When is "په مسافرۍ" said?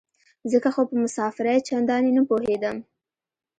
0.89-1.57